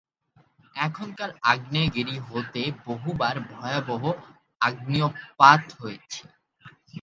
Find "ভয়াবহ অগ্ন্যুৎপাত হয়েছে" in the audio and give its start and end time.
3.51-6.21